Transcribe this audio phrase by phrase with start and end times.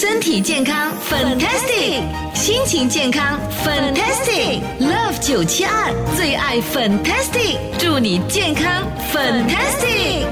[0.00, 2.00] 身体健康，fantastic；
[2.34, 4.62] 心情健康，fantastic。
[4.80, 10.24] Love 九七二最爱 fantastic，祝你健康，fantastic。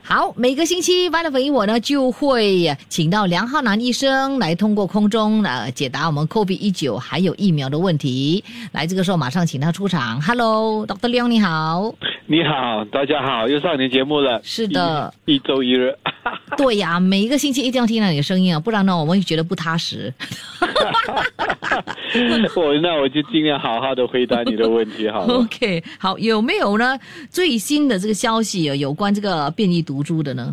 [0.00, 8.42] 好，每个星期 v i t a 我呢就会请到梁浩南医生来通过空中呃解答我们 COVID 一九还有疫苗的问题。
[8.72, 10.22] 来，这个时候马上请他出场。
[10.22, 11.08] Hello，Dr.
[11.08, 11.94] 梁你好。
[12.28, 14.40] 你好，大家好，又上你节目了。
[14.42, 15.96] 是的，一周一日。
[16.58, 20.12] 对呀，每一个星期一定要听到你的声音啊，不然呢，我们会觉得不踏实。
[22.56, 26.98] 我那我就尽量好好的回答你的问题，好了 OK，好，有没有呢？
[27.30, 30.50] 最新的这个消息有关这个变异毒株的呢？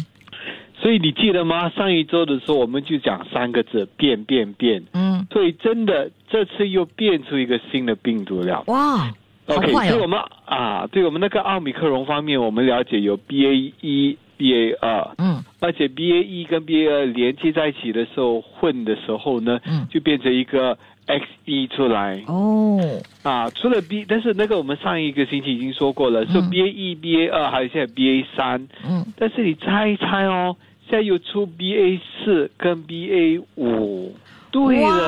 [0.80, 1.72] 所以你记得吗？
[1.72, 4.84] 上一周的时候，我们就讲三个字：变变变。
[4.94, 5.26] 嗯。
[5.32, 8.64] 所以真的，这次又变出一个新的病毒了。
[8.68, 9.12] 哇
[9.48, 20.78] ！OK，对我们啊，对我们那个奥米克戎方面，我们了解有 BA 一、BA 二，嗯，而且 BA 一跟 BA 二连接在一起的时候混的时候呢，嗯，就变成一个
[21.08, 22.24] XE 出来。
[22.28, 22.80] 哦，
[23.24, 30.56] 啊，除了 B，但是那个我们上一个星期已经说过了，是 BA 一、BA 二，还有现在 BA 三，嗯，但是你猜一猜哦，
[30.90, 34.16] 现在又出 BA 四跟 BA 五。
[34.52, 35.03] 对了，所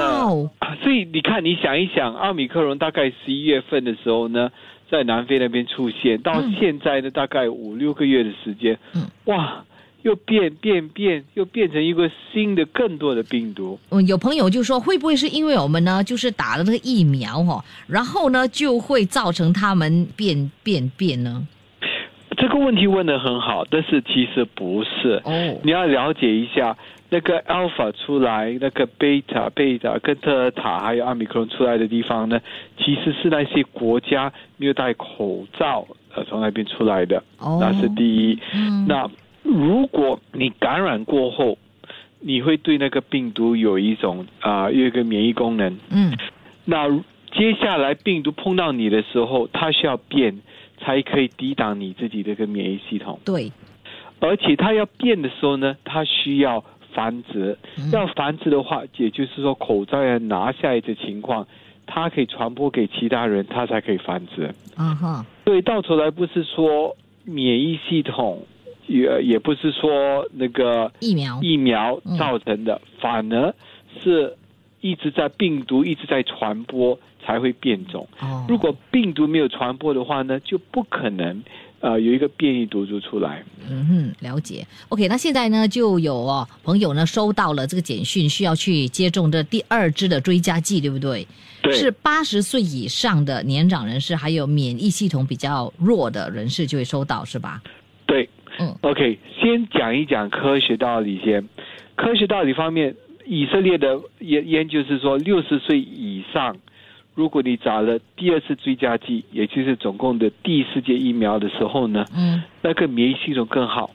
[0.95, 4.51] 以你看，你想一想，奥米克戎大概十一月份的时候呢，
[4.89, 8.77] 在南非那边出现，到现在呢，大概五六个月的时间，
[9.25, 9.63] 哇，
[10.03, 13.79] 又变变变，又变成一个新的、更多的病毒。
[13.89, 21.47] 嗯，有朋友就说，会不会是因为我们呢，就是打了那个疫苗哦，然后呢，就会造成他们变变变呢？
[22.37, 25.21] 这个问题问的很好，但是其实不是。
[25.23, 26.77] 哦，你要了解一下。
[27.09, 32.41] 那个 alpha 出来，那个 beta、贝塔跟德尔塔还有阿米克戎出来的地方呢，
[32.77, 37.23] 其实是那些国家没有戴口罩呃从那边出来的，
[37.59, 38.39] 那是第一。
[38.87, 39.07] 那
[39.43, 41.59] 如果你感染过后，
[42.19, 45.77] 你会对那个病毒有一种啊有一个免疫功能。
[45.91, 46.11] 嗯。
[46.65, 46.89] 那
[47.31, 50.41] 接下来病毒碰到你的时候，它需要变
[50.79, 53.19] 才可以抵挡你自己的一个免疫系统。
[53.23, 53.51] 对。
[54.19, 56.65] 而且它要变的时候呢，它需要。
[56.95, 57.57] 繁殖
[57.91, 61.45] 要繁殖的话，也就是说口罩要拿下来的情况，
[61.85, 64.49] 它可以传播给其他人，它才可以繁殖。
[64.75, 66.95] 啊哈，所以到头来不是说
[67.25, 68.41] 免疫系统，
[68.87, 73.53] 也也不是说那个疫苗疫苗造成的，反而
[73.99, 74.37] 是
[74.79, 78.07] 一直在病毒一直在传播才会变种。
[78.21, 81.43] 哦，如果病毒没有传播的话呢，就不可能。
[81.85, 83.43] 呃，有一个变异毒株出来。
[83.69, 84.65] 嗯哼，了解。
[84.89, 91.27] OK，那现在呢，就有哦朋友呢收到了这个简讯，需要去接种这第二支的追加剂，对不对？
[91.61, 91.71] 对。
[91.73, 97.61] 是八十岁以上的年长人士，还有免疫系统比较弱的人士就会收到，是吧？
[98.07, 98.27] 对。
[98.57, 98.75] 嗯。
[98.81, 101.47] OK，先讲一讲科学道理先。
[101.95, 102.95] 科学道理方面，
[103.27, 106.57] 以色列的研研究是说，六十岁以上。
[107.15, 113.89] 如果你打了第二次追加剂，也就是总共的第四剂疫苗的时候呢，嗯，那个免疫系统更好，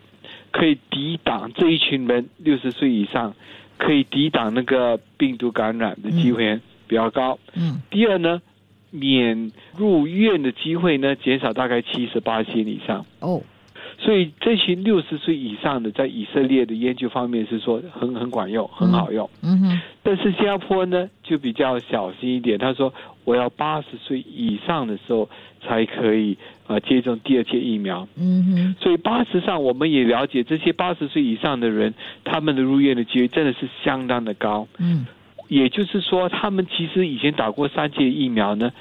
[0.50, 3.34] 可以抵挡这一群人六十岁以上，
[3.76, 7.38] 可以抵挡那个病毒感染的机会比较高。
[7.54, 8.40] 嗯，第二呢，
[8.90, 13.04] 免入院的机会呢减少大概七十八千以上。
[13.20, 13.42] 哦。
[14.02, 19.28] 所以这群六十岁以上的，在以色列的研究方面是说很很管用，很好用。
[19.42, 19.80] 嗯哼。
[20.02, 22.58] 但是新加坡呢，就比较小心一点。
[22.58, 22.92] 他说，
[23.24, 25.28] 我要八十岁以上的时候
[25.62, 28.08] 才可以啊接种第二剂疫苗。
[28.16, 28.74] 嗯哼。
[28.80, 31.92] 所以八十上，我们也了解这些八十岁以上的人，
[32.24, 34.66] 他们的入院的几率真的是相当的高。
[34.78, 35.04] 嗯。
[35.48, 38.72] 也就是说，他们其实以前打过三剂疫苗呢。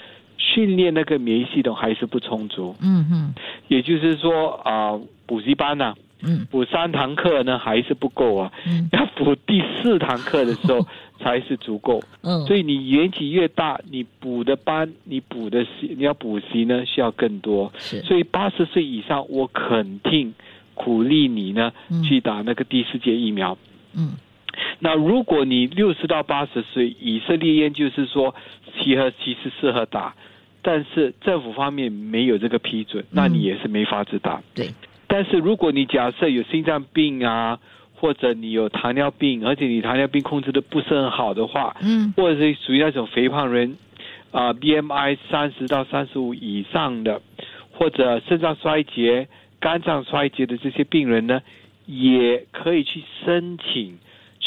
[0.41, 3.33] 训练那个免疫系统还是不充足，嗯哼，
[3.67, 4.97] 也就是说啊，
[5.29, 5.93] 补习班呢，
[6.23, 10.83] 嗯，补三堂课呢还是不够啊，嗯， 要补第四堂课的时候
[11.21, 20.33] 才是足够，嗯，所以你年纪越大，你补的班，你补的习，你要补习呢需要更多，是，所以八十岁以上，我肯定
[20.73, 21.71] 鼓励你呢
[22.03, 23.55] 去打那个第四节疫苗，
[23.93, 24.13] 嗯，
[24.79, 28.33] 那如果你六十到八十岁，以色列研究是说，
[28.81, 30.15] 其合其实适合打。
[30.61, 34.43] 但是政府方面没有这个批准，那你也是没法子打。
[34.53, 34.69] 对。
[35.09, 37.59] 但是如果你假设有心脏病啊，
[37.95, 42.13] 或者你有糖尿病，而且你糖尿病控制的不是很好的话，嗯。
[42.15, 43.75] 或者是属于那种肥胖人，
[44.31, 47.21] 啊、b m i 三十到三十五以上的，
[47.73, 49.27] 或者肾脏衰竭、
[49.59, 51.41] 肝脏衰竭的这些病人呢，
[51.87, 53.97] 也可以去申请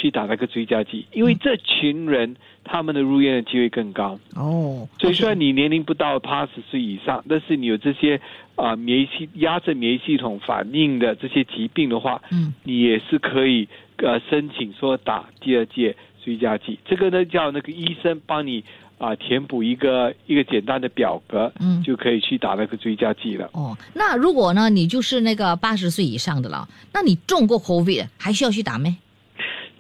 [0.03, 2.35] 去打那个追加剂，因为这群人
[2.65, 4.19] 他们的入院的机会更高。
[4.35, 8.21] 哦，所以虽然你年龄不到八十岁以上，但是你有这些
[8.57, 13.69] 啊、免疫系压制免疫系统反应的这些疾病的话，嗯你也是可以
[13.99, 16.81] 呃申请说打第二届追加剂。
[16.85, 18.65] 这个呢叫那个医生帮你
[18.99, 23.49] 啊、填补一个一个简单的表格，嗯就可以去打那个追加剂了。
[23.53, 28.97] 哦，那如果呢，你就是那个八十岁以上的了，那你中过 COVID 还需要去打没？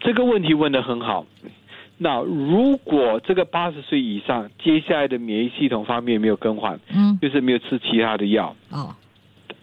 [0.02, 1.26] 这个问题问得很好。
[1.98, 7.16] 那如果这个八十岁以上，接下来的免疫系统方面没有更换，嗯。
[7.22, 8.94] 就是没有吃其他的药，哦。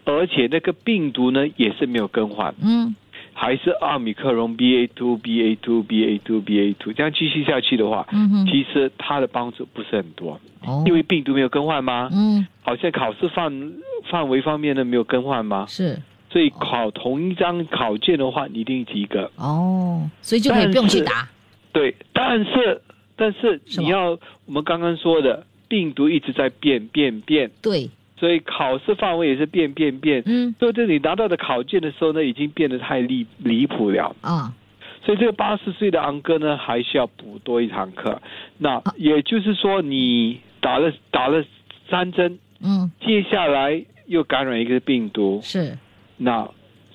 [0.04, 2.94] 而且那个病毒呢也是没有更换，嗯。
[3.32, 8.46] 还是奥米克戎 BA two BA two BA two BA two 这样继续下去的话，嗯哼。
[8.46, 12.08] 其实它的帮助不是很多，哦，因为病毒没有更换吗？
[12.12, 12.46] 嗯。
[12.62, 13.72] 好像考试范
[14.10, 15.66] 范围方面呢没有更换吗？
[15.68, 19.30] 是所以考同一张考卷的话，你一定及格。
[19.36, 21.28] 哦，所以就可以不用去答。
[21.72, 22.80] 对，但是
[23.16, 24.10] 但是你要
[24.46, 30.22] 我们刚刚说的，病毒一直在变变变，对，所以考试范围也是变变变。
[30.26, 34.14] 嗯所以这你拿到的考卷的时候呢，已经变得太离离谱了。
[34.20, 34.54] 啊
[35.02, 38.20] 所以这个八十岁的昂哥呢，还需要补多一堂课。
[38.58, 41.42] 那啊也就是说，你打了打了
[41.88, 45.76] 三针，嗯接下来又感染一个病毒，是
[46.22, 46.46] 那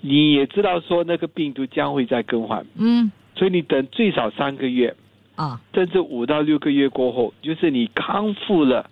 [0.01, 3.12] 你也知道说那个病毒将会在更换，嗯。
[3.36, 4.95] 所以你等最少三个月，
[5.36, 5.60] 啊。
[5.74, 8.88] 甚至五到六个月过后，就是你康复了，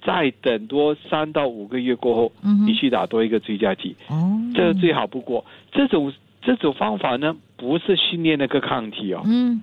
[0.00, 4.40] 再等多三到五个月过后，嗯你去打多一个追加剂，哦。
[4.54, 5.44] 这个最好不过。
[5.72, 9.60] 这种这种方法呢，不是训练那个抗体哦，嗯。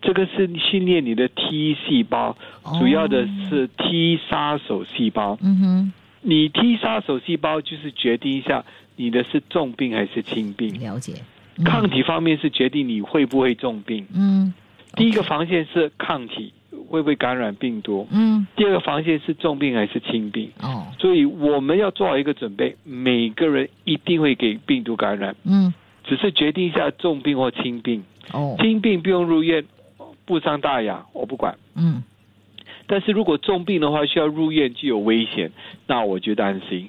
[0.00, 2.76] 这个是训练你的 T 细胞，哦。
[2.80, 5.38] 主要的是 T 杀手细胞。
[5.40, 5.92] 嗯哼。
[6.24, 8.64] 你 T 杀手细胞就是决定一下
[8.96, 10.78] 你的是重病还是轻病。
[10.80, 11.14] 了解。
[11.14, 14.06] 嗯抗体方面是决定你会不会重病。
[14.14, 14.54] 嗯
[14.94, 16.52] 第一个防线是抗体
[16.88, 20.50] 会不会感染病毒，嗯第二个防线是重病还是轻病。
[20.62, 25.72] 哦所以我们要做好一个准备，每个人一定会给病毒感染，嗯
[26.04, 28.02] 只是决定一下重病或轻病。
[28.32, 29.62] 哦轻病不用入院，
[30.24, 31.54] 不伤大雅，我不管。
[31.76, 32.02] 嗯
[32.86, 35.50] 但是如果重病的话，需要入院就有危险，
[35.86, 36.88] 那我就担心。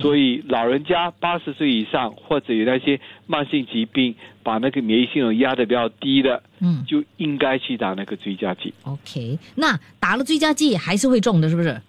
[0.00, 11.80] 所以老人家八十岁以上，或者有那些慢性疾病，把那个免疫系统压得比较低的，嗯就应该去打那个追加剂，OK，那打了追加剂还是会中的，是不是？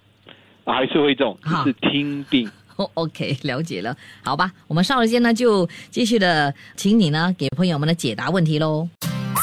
[0.64, 2.50] 还是会中，就是听病。
[2.76, 3.96] 哦， OK，了解了。
[4.24, 8.88] 好吧，我们稍后间呢就继续的，请你呢给朋友们的解答问题喽。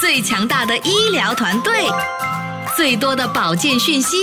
[0.01, 1.71] 最强大的医疗团队，
[2.75, 4.18] 最多的保健讯息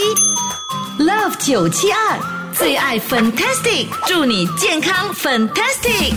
[0.99, 2.19] ，Love 九七二
[2.53, 6.15] 最爱 Fantastic，祝你健康 Fantastic。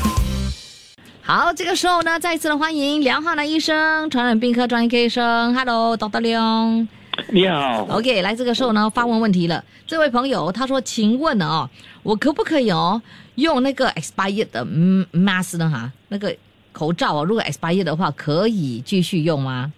[1.21, 6.19] 好，这个时候呢，再一次的欢迎梁浩南医生，传染病科专业医生，Hello，Dr.
[6.21, 6.88] 梁。
[7.30, 9.63] 你好，OK，来这个时候呢，发问问题了。
[9.85, 11.69] 这位朋友他说：“请问哦，
[12.01, 13.00] 我可不可以哦
[13.35, 15.69] 用那个 expired 的嗯 mask 呢？
[15.69, 16.35] 哈，那个
[16.71, 19.71] 口罩哦，如果 expired 的话，可以继续用吗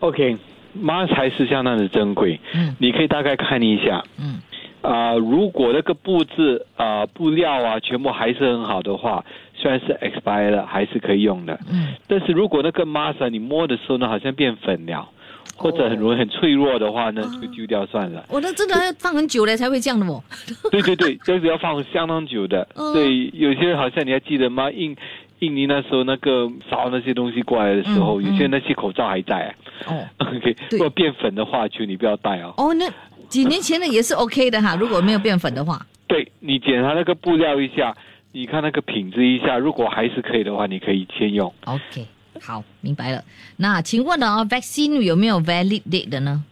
[0.00, 0.36] ？OK，
[0.80, 4.02] 妈才是相当的珍贵，嗯你可以大概看一下。
[4.18, 4.40] 嗯
[4.82, 9.24] 啊、如果那个布置啊、布料啊全部还是很好的话，
[9.56, 11.58] 虽然是 expired 了，还是可以用的。
[11.68, 15.08] 嗯但是如果那个 mask 啊你摸的时候呢，好像变粉了，
[15.56, 18.24] 或者很容易很脆弱的话呢，就丢掉算了。
[18.28, 20.22] 我那真的要放很久了才会这样的哦。
[20.70, 22.68] 对对对，这是要放相当久的。
[22.76, 24.70] 嗯对有些好像你还记得吗？
[24.70, 24.94] 印
[25.40, 29.52] 印尼那时候那个烧那些东西过来的时候，嗯有些那些口罩还在、
[29.86, 32.54] 哦 OK，如果变粉的话，就你不要戴哦。
[32.56, 32.86] 哦，那
[33.28, 35.84] 几年前的也是 OK 的哈， 如果没有变粉的话。
[36.08, 37.94] 对你检查那个布料一下，
[38.32, 41.52] 你看那个品质一下，如果还是可以的话，你可以先用。
[41.64, 42.06] OK，
[42.40, 43.22] 好，明白了。
[43.56, 46.44] 那请问呢，vaccine 有没有 valid date 的呢？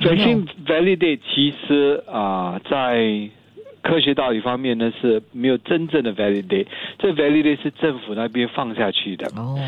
[0.00, 3.30] 没有 Vaccine validate 其实啊、在
[3.82, 6.66] 科学道理方面呢是没有真正的 validate，
[6.98, 9.58] 这 validate 是政府那边放下去的哦，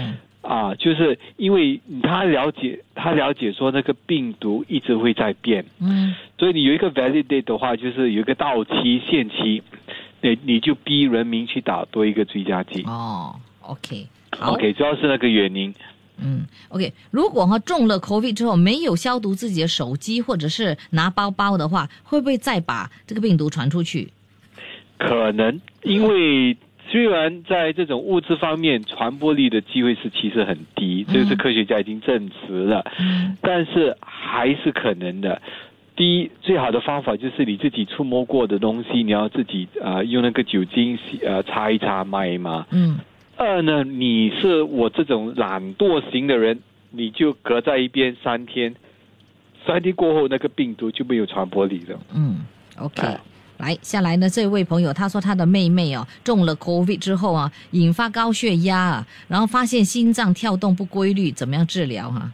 [0.46, 9.62] 啊，就是因为他了解他了解说那个病毒一直会在变，嗯所以你有一个 validate 的话，就是有一个到期限期，
[10.20, 12.82] 你你就逼人民去打多一个追加剂。
[12.84, 14.06] 哦，OK，
[14.38, 15.74] 好 OK，主要是那个原因。
[16.18, 16.92] 嗯，OK。
[17.10, 24.12] 如果哈中了 COVID 之后没有消毒自己的手机或者是拿包包的话，会不会再把这个病毒传出去？
[24.98, 26.56] 可能因为
[26.88, 35.40] 虽然在这种物质方面传播力的机会是其实很低，这是科学家已经证实了，嗯但是还是可能的。
[35.96, 42.66] 第一，最好的方法就是你自己触摸过的东西，你要自己呃用那个酒精洗呃擦一擦、抹一抹。
[42.70, 42.98] 嗯
[43.38, 48.74] 二呢，你是我这种懒惰型的人，你就隔在一边三天，
[49.66, 51.98] 三天过后那个病毒就没有传播力了。
[52.14, 52.46] 嗯
[52.78, 53.06] ，OK。
[53.06, 53.20] 啊
[53.58, 62.30] 来，下来呢，这位朋友他说他的妹妹哦中了 COVID 之后啊，引发高血压啊，然后发现心脏跳动不规律，怎么样治疗哈、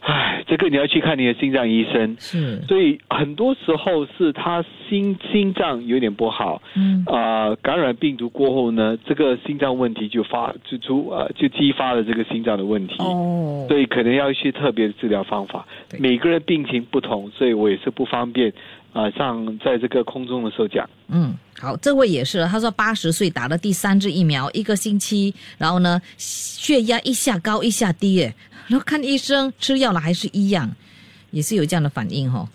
[0.00, 2.16] 唉，这个你要去看你的心脏医生。
[2.18, 7.04] 是，所以很多时候是他心心脏有点不好，嗯。
[7.06, 12.96] 啊，感染病毒过后呢，这个心脏问题就发就出呃就激发了这个心脏的问题。
[12.98, 15.64] 哦，所以可能要一些特别的治疗方法。
[15.88, 18.52] 对，每个人病情不同，所以我也是不方便
[18.92, 20.88] 啊、上在这个空中的时候讲。
[21.08, 28.34] 嗯，好，这位也是，他说八十岁打了第三支疫苗，一个星期，然后呢，血压一下高一下低，哎，
[28.68, 30.70] 然后看医生吃药了还是一样，
[31.30, 32.48] 也是有这样的反应哦。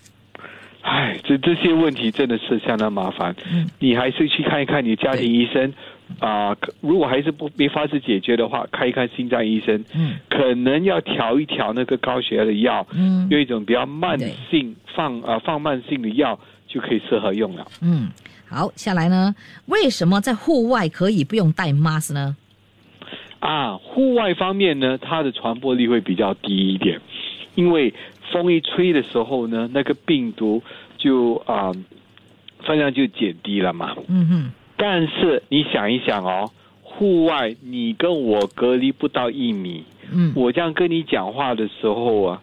[0.82, 5.74] 唉，这这些问题真的是相当麻烦，嗯你还是去看一看你家庭医生
[6.20, 14.18] 啊、可如果还是不没法子解决的话，看一看心脏医生，嗯可能要调一调那个高血压的药，嗯用一种比较慢
[14.50, 17.68] 性放啊、放慢性的药就可以适合用了。
[17.82, 18.10] 嗯，
[18.50, 19.36] 好，下来呢，
[19.68, 22.36] 为什么在户外可以不用戴 mask 呢？
[23.40, 27.00] 啊，户外方面呢，它的传播力会比较低一点，
[27.54, 27.94] 因为
[28.32, 30.64] 风一吹的时候呢，那个病毒
[30.98, 31.72] 就啊、
[32.66, 33.96] 分量就减低了嘛。
[34.08, 40.31] 嗯哼，但是你想一想哦，户外你跟我隔离不到一米，嗯。
[40.36, 42.41] 我这样跟你讲话的时候啊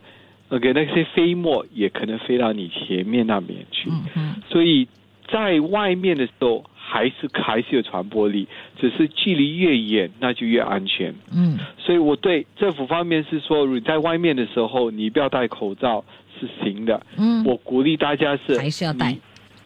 [0.49, 4.87] ，OK，那些飞沫也可能飞到你前面那边去，嗯嗯，所以
[5.31, 8.47] 在外面的时候还是还是有传播力，
[8.81, 11.15] 只是距离越远那就越安全。
[11.33, 11.59] 嗯。
[11.79, 16.05] 所以我对政府方面是说，你在外面的时候你不要戴口罩
[16.39, 19.17] 是行的，嗯，我鼓励大家是还是要戴，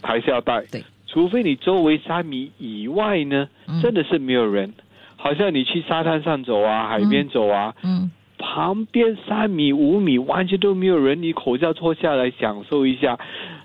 [0.02, 0.62] 还是要戴。
[0.70, 3.82] 对，除非你周围三米以外呢，嗯。
[3.82, 4.72] 真的是没有人，
[5.16, 8.10] 好像你去沙滩上走啊，海边走啊，嗯。
[8.38, 13.18] 旁边三米五米完全都没有人，你口罩脱下来享受一下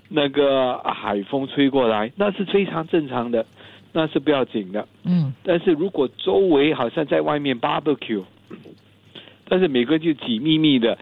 [0.09, 3.45] 那个海风吹过来，那是非常正常的，
[3.91, 4.87] 那是不要紧的。
[5.03, 5.31] 嗯。
[5.43, 8.23] 但是如果周围好像在外面 barbecue，
[9.47, 10.97] 但是每个人就挤密密的，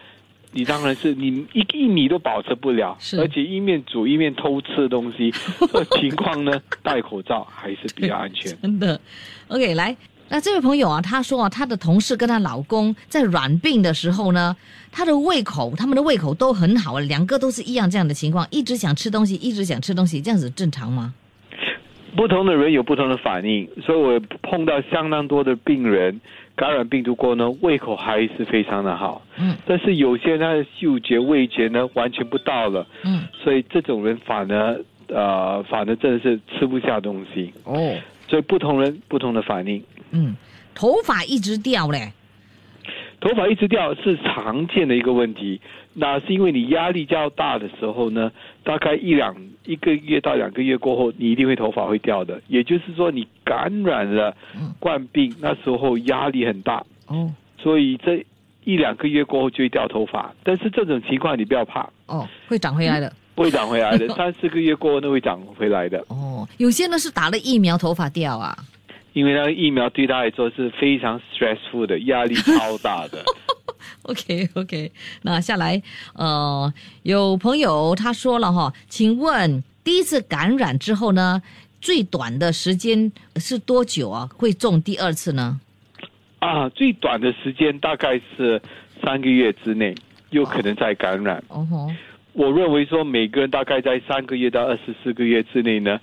[0.52, 5.32] 你当然是你一一米都保持不了，而且一面煮一面偷吃东西，
[5.72, 8.54] 这 情况呢，戴口罩还是比较安全。
[8.60, 9.00] 真的。
[9.48, 9.96] OK，来，
[10.28, 14.54] 那这位朋友啊，他说啊，他的同事跟他老公在软病的时候呢，
[14.90, 21.14] 他的胃口，他们的胃口都很好，两个都是一样这样的情况，一直想吃东西，一直想吃东西，这样子正常吗？
[22.14, 26.20] 不同的人有不同的反应，所以我碰到相当多的病人
[26.54, 29.56] 感染病毒过后呢，胃口还是非常的好，嗯。
[29.66, 37.52] 但是有些人他的嗅觉、味觉呢完全不到了，嗯，所以这种人反而呃反而真的是吃不下东西。
[37.64, 37.96] 哦，
[38.28, 39.82] 所以不同人不同的反应。
[40.10, 40.36] 嗯，
[40.74, 42.12] 头发一直掉嘞，
[43.22, 45.60] 头发一直掉是常见的一个问题，
[45.94, 48.32] 那是因为你压力较大的时候呢，
[48.64, 49.32] 大概一两
[49.64, 52.42] 一个月到两个月过后，你一定会头发会掉的。
[52.48, 58.26] 也就是说，你感染了嗯冠病，那时候压力很大，哦所以这
[58.64, 60.34] 一两个月过后就会掉头发。
[60.42, 63.12] 但是这种情况你不要怕，哦，会长回来的。
[63.34, 68.54] 不会长回来的， 三四个月过后那会长回来的，哦，有些呢是打了疫苗头发掉啊。
[69.12, 73.22] 因为那个疫苗对他来说是非常 stressful 的，压力 超大的。
[74.02, 74.90] OK OK，
[75.22, 75.80] 那下来，
[76.14, 81.42] 呃，有朋友他说了哈，请问第一次感染之后呢，
[81.80, 84.28] 最短的时间是多久啊？
[84.36, 85.60] 会中第二次呢？
[86.40, 88.60] 啊，最短的时间大概是
[89.02, 89.94] 三个月之内，
[90.30, 91.42] 有可能再感染。
[91.48, 91.90] 哦吼，
[92.32, 96.00] 我认为说每个人大概在三个月到二十四个月之内呢，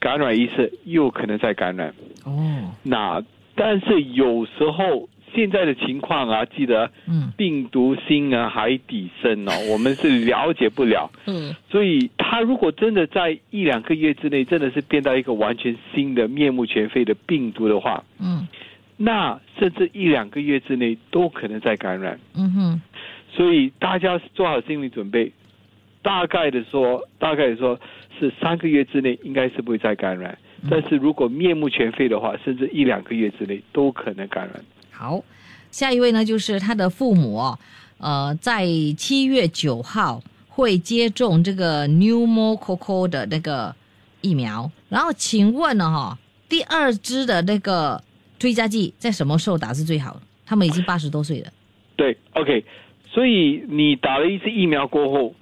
[0.00, 1.94] 感染一次，又可能再感染。
[2.24, 3.22] 哦，那
[3.54, 11.10] 但是有时候现在的情况啊，记得嗯病毒性啊，海底深哦， 我们是了解不了。
[11.26, 18.46] 嗯所以他如果真的在一两个月之内，真的是变到一个完全新的面目全非的病毒的话，嗯
[18.96, 22.18] 那甚至一两个月之内都可能再感染。
[22.34, 22.82] 嗯哼，
[23.30, 25.30] 所以大家做好心理准备，
[26.02, 27.78] 大概的说，大概的说
[28.18, 30.36] 是三个月之内应该是不会再感染，
[30.70, 34.64] 但是如果面目全非的话，甚至一两个月之内都可能感染。
[34.90, 35.22] 好，
[35.70, 37.58] 下一位呢就是他的父母哦，
[37.98, 43.74] 呃，在七月九号会接种这个 pneumococcal 的那个
[44.20, 48.02] 疫苗，然后请问呢哈、第二支的那个
[48.38, 50.20] 追加剂在什么时候打是最好？
[50.44, 51.48] 他们已经八十多岁了。
[51.94, 52.64] 对，OK，
[53.06, 55.34] 所以你打了一次疫苗过后，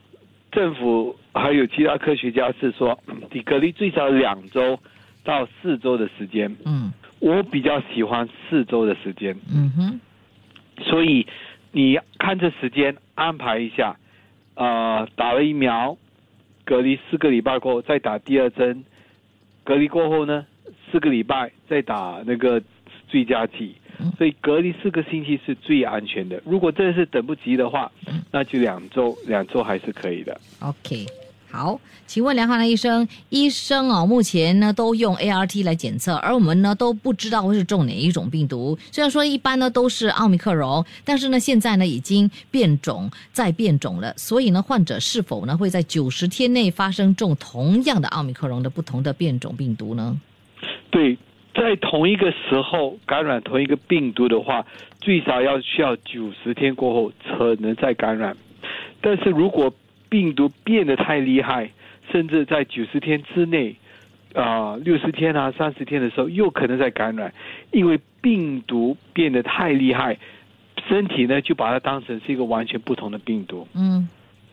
[0.51, 2.99] 政府还有其他科学家是说，
[3.31, 4.79] 你隔离最少两周
[5.23, 6.55] 到四周的时间。
[6.65, 6.93] 嗯。
[7.19, 10.01] 我比较喜欢四周的时间，嗯哼，
[10.85, 11.27] 所以
[11.73, 13.97] 你看这时间安排一下，
[14.55, 15.97] 呃，打了疫苗，
[16.67, 18.85] 隔离四个礼拜过后再打第二针，
[19.65, 20.47] 隔离过后呢，
[20.93, 22.63] 四个礼拜再打那个
[23.09, 23.75] 追加剂。
[23.99, 26.41] 嗯，所以隔离四个星期是最安全的。
[26.45, 27.91] 如果真的是等不及的话，
[28.31, 30.39] 那就两周，两周还是可以的。
[30.61, 31.07] OK，
[31.49, 38.77] 好，请问梁汉南医生，医生哦，目前呢都用 ART 来检测，而我们呢都不知道会是中哪一种病毒。
[38.91, 50.21] 虽然说一般呢都是奥密克戎，但是呢现在呢已经变种再变种了，所以呢患者是否呢会在九十天内发生中同样的奥密克戎的不同的变种病毒呢？
[50.91, 51.17] 对，
[51.55, 54.67] 在同一个时候感染同一个病毒的话，
[55.01, 58.37] 最少要需要九十天过后才能再感染。
[59.01, 59.73] 但是如果
[60.17, 61.71] 病毒变得太厉害，
[62.11, 63.77] 甚至在九十天之内，
[64.33, 67.31] 啊六十天啊三十天的时候，又可能在感染，
[67.71, 70.17] 因为病毒变得太厉害，
[70.89, 73.69] 身体呢就把它当成是一个完全不同的病毒。
[73.75, 74.09] 嗯，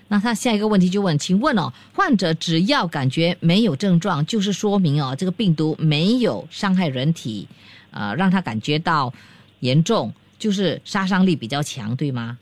[0.09, 7.47] 那他下一个问题就问，请问哦，患者只要感觉没有症状，就是说明哦，这个病毒没有伤害人体，
[7.91, 9.13] 呃，让他感觉到
[9.61, 12.37] 严重，就是杀伤力比较强，对吗？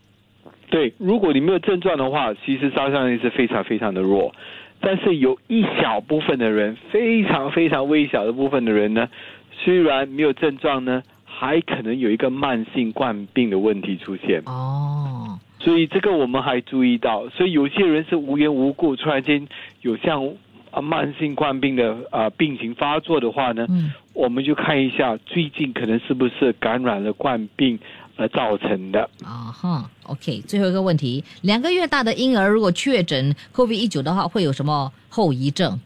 [0.72, 4.34] 对，如果你没有症状的话，其实杀伤力是非常非常的弱。
[4.80, 9.08] 但是有一小部分的人，非常非常微小的部分的人呢，
[9.52, 14.42] 虽然没有症状呢，还可能有一个慢性冠病的问题出现。
[14.46, 19.48] 哦，所以这个我们还注意到，所以有些人是无缘无故突然间
[19.82, 20.26] 有像
[20.72, 27.78] 啊慢性冠病的啊病情发作的话呢，嗯我们就看一下最近可能是不是感染了冠病
[28.22, 29.10] 而造成的。
[29.26, 35.80] 啊哈，OK，最后一个问题，两个月大的婴儿如果确诊 COVID 一九的话，会有什么后遗症？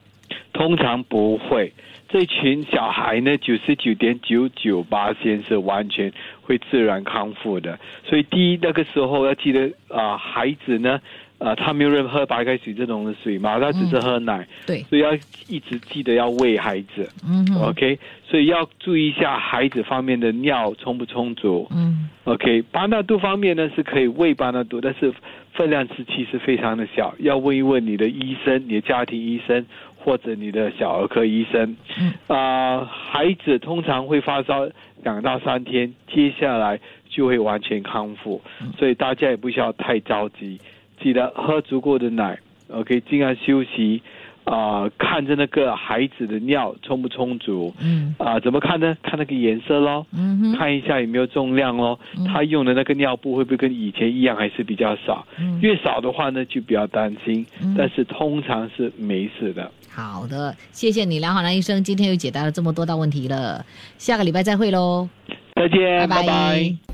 [0.54, 1.74] 通常不会。
[2.08, 7.78] 这群小孩呢，九十九点九九八先是完全会自然康复的。
[8.08, 11.02] 所以第一那个时候要记得啊、孩子呢，
[11.38, 15.14] 呃，他没有任何喝白开水这种的水嘛，他只是喝奶，对，所以要
[15.48, 17.10] 一直记得要喂孩子。
[17.28, 21.68] 嗯，OK，所以要注意一下孩子方面的尿充不充足。
[21.72, 25.14] 嗯 OK，巴纳度方面呢是可以喂巴纳度，但是
[25.54, 29.64] 分量是其实非常的小，要问一问你的医生、你的家庭医生
[29.98, 31.76] 或者你的小儿科医生。
[32.00, 34.68] 嗯啊、孩子通常会发烧
[35.04, 38.42] 两到三天，接下来就会完全康复，
[38.80, 40.60] 所以大家也不需要太着急，
[41.02, 42.38] 记得喝足够的奶
[42.70, 44.02] ，OK，尽量休息。
[44.46, 48.96] 啊、看着那个孩子的尿充不充足，嗯啊、怎么看呢？
[49.02, 52.00] 看那个颜色咯，嗯哼，看一下有没有重量咯。
[52.16, 55.26] 嗯他用的那个尿布会不会跟以前一样，还是比较少？
[55.40, 57.44] 嗯越少的话呢，就比较担心。
[57.60, 59.72] 嗯但是通常是没事的。
[59.90, 63.66] 好的，谢谢你，梁好南医生，今天又解答了这么多道问题了，
[63.98, 65.10] 下个礼拜再会喽，
[65.56, 66.85] 再见，拜拜拜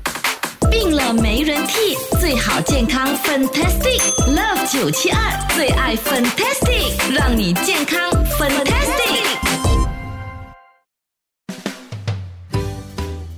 [0.72, 4.00] 病了没人替，最好健康 Fantastic
[4.34, 5.18] Love 九七二
[5.54, 9.36] 最爱 Fantastic，让你健康 Fantastic。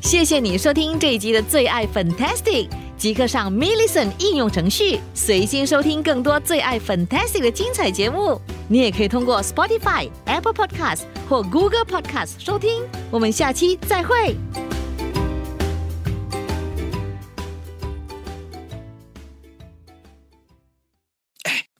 [0.00, 8.40] 谢谢你收听这一集的最爱 Fantastic，即刻上 m i l l i c e n t 应用程序，随心收听更多最爱 Fantastic 的精彩节目。
[8.68, 12.84] 你也可以通过 Spotify、Apple Podcast 或 Google Podcast 收听。
[13.10, 14.36] 我们下期再会。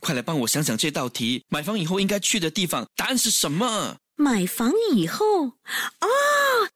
[0.05, 3.97] 快来帮我想想这道题，买房以后应该去的地方，答案是什么？
[4.17, 6.09] 买房以后，哦，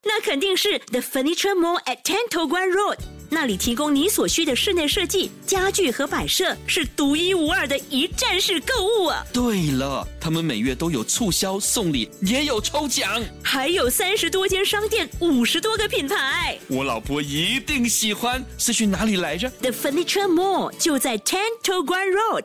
[0.03, 2.97] 那肯定是 The Furniture Mall at Ten t o g u a n Road，
[3.29, 9.23] 那里提供你所需的室内设计、家具和摆设，是独一无二的一站式购物啊！
[9.31, 13.23] 对了，他们每月都有促销、送礼，也有抽奖。
[13.43, 16.57] 还有三十多间商店，五十多个品牌。
[16.67, 18.43] 我老婆一定喜欢。
[18.57, 22.43] 是去哪里来着？The Furniture Mall 就在 Ten t o g u a n Road。